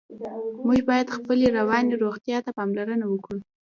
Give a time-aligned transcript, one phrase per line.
[0.65, 3.39] موږ باید خپلې رواني روغتیا ته پاملرنه وکړو.